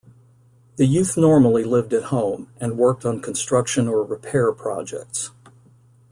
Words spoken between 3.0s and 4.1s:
on construction or